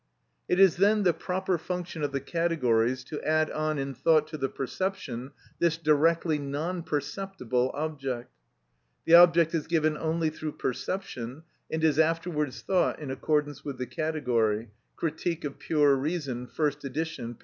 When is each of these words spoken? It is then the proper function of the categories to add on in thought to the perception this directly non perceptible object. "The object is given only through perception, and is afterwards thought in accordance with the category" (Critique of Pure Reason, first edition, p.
It 0.49 0.59
is 0.59 0.77
then 0.77 1.03
the 1.03 1.13
proper 1.13 1.59
function 1.59 2.01
of 2.01 2.11
the 2.11 2.19
categories 2.21 3.03
to 3.03 3.21
add 3.23 3.51
on 3.51 3.77
in 3.77 3.93
thought 3.93 4.27
to 4.29 4.37
the 4.39 4.49
perception 4.49 5.29
this 5.59 5.77
directly 5.77 6.39
non 6.39 6.81
perceptible 6.81 7.69
object. 7.75 8.31
"The 9.05 9.13
object 9.13 9.53
is 9.53 9.67
given 9.67 9.95
only 9.95 10.31
through 10.31 10.53
perception, 10.53 11.43
and 11.69 11.83
is 11.83 11.99
afterwards 11.99 12.61
thought 12.63 12.97
in 12.97 13.11
accordance 13.11 13.63
with 13.63 13.77
the 13.77 13.85
category" 13.85 14.71
(Critique 14.95 15.43
of 15.43 15.59
Pure 15.59 15.97
Reason, 15.97 16.47
first 16.47 16.83
edition, 16.83 17.35
p. 17.35 17.39